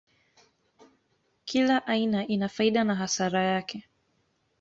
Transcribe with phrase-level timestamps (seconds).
[1.45, 3.83] Kila aina ina faida na hasara yake.